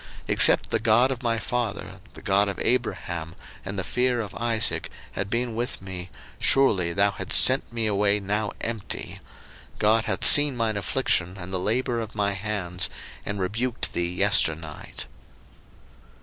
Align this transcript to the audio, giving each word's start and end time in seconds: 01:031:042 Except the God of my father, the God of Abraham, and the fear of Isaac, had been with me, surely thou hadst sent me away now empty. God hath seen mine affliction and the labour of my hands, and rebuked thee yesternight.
01:031:042 0.01 0.09
Except 0.29 0.69
the 0.71 0.79
God 0.79 1.11
of 1.11 1.21
my 1.21 1.37
father, 1.37 1.99
the 2.15 2.23
God 2.23 2.49
of 2.49 2.59
Abraham, 2.63 3.35
and 3.63 3.77
the 3.77 3.83
fear 3.83 4.19
of 4.19 4.33
Isaac, 4.33 4.89
had 5.11 5.29
been 5.29 5.53
with 5.55 5.79
me, 5.79 6.09
surely 6.39 6.91
thou 6.91 7.11
hadst 7.11 7.39
sent 7.39 7.71
me 7.71 7.85
away 7.85 8.19
now 8.19 8.51
empty. 8.61 9.19
God 9.77 10.05
hath 10.05 10.25
seen 10.25 10.57
mine 10.57 10.75
affliction 10.75 11.37
and 11.37 11.53
the 11.53 11.59
labour 11.59 11.99
of 11.99 12.15
my 12.15 12.31
hands, 12.33 12.89
and 13.27 13.39
rebuked 13.39 13.93
thee 13.93 14.11
yesternight. 14.15 15.05